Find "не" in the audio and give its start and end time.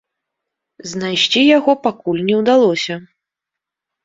2.31-2.35